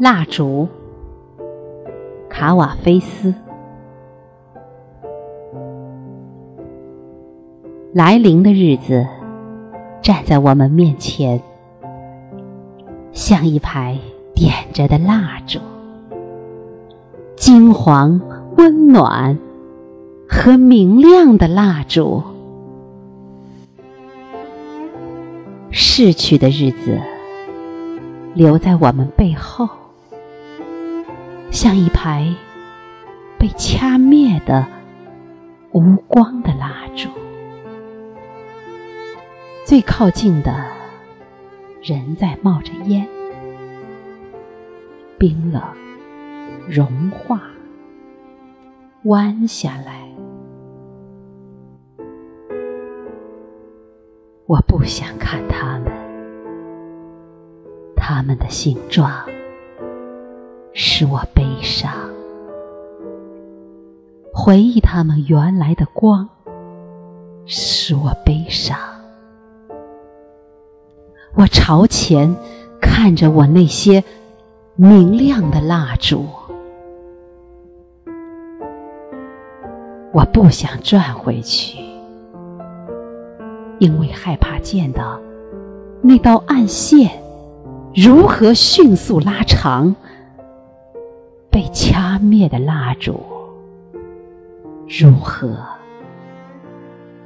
[0.00, 0.66] 蜡烛，
[2.30, 3.34] 卡瓦菲斯。
[7.92, 9.06] 来临的日子
[10.00, 11.42] 站在我们面前，
[13.12, 13.98] 像一排
[14.34, 15.58] 点着的蜡烛，
[17.36, 18.18] 金黄、
[18.56, 19.38] 温暖
[20.26, 22.22] 和明亮的蜡烛。
[25.70, 26.98] 逝去的日子
[28.32, 29.68] 留在我们背后。
[31.50, 32.34] 像一排
[33.38, 34.66] 被掐灭的
[35.72, 37.08] 无光的蜡烛，
[39.66, 40.64] 最靠近的
[41.82, 43.06] 人在冒着烟，
[45.18, 45.62] 冰冷
[46.68, 47.42] 融化，
[49.04, 50.08] 弯下来。
[54.46, 55.92] 我不想看他们，
[57.96, 59.24] 他们的形状。
[60.82, 61.92] 使我悲伤，
[64.32, 66.26] 回忆他们原来的光，
[67.44, 68.78] 使我悲伤。
[71.34, 72.34] 我朝前
[72.80, 74.02] 看着我那些
[74.74, 76.24] 明亮的蜡烛，
[80.14, 81.78] 我不想转回去，
[83.78, 85.20] 因为害怕见到
[86.00, 87.22] 那道暗线
[87.94, 89.94] 如何迅速拉长。
[91.50, 93.20] 被掐灭的蜡烛，
[94.86, 95.58] 如何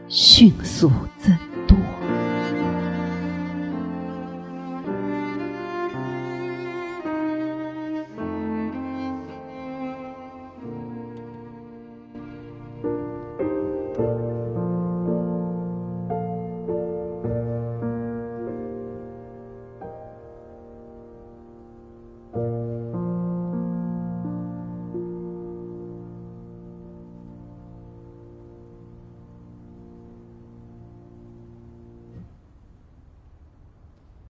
[0.08, 1.36] 迅速增？